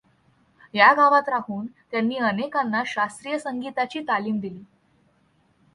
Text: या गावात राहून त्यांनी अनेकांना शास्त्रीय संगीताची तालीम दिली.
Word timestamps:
या 0.73 0.93
गावात 0.93 1.29
राहून 1.29 1.65
त्यांनी 1.91 2.17
अनेकांना 2.17 2.83
शास्त्रीय 2.85 3.37
संगीताची 3.37 3.99
तालीम 3.99 4.39
दिली. 4.39 4.63